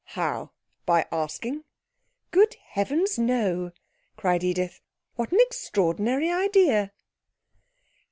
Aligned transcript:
'How? 0.03 0.49
By 0.87 1.05
asking?' 1.11 1.63
'Good 2.31 2.55
heavens, 2.55 3.19
no!' 3.19 3.69
cried 4.17 4.43
Edith. 4.43 4.81
'What 5.13 5.31
an 5.31 5.37
extraordinary 5.41 6.31
idea!' 6.31 6.91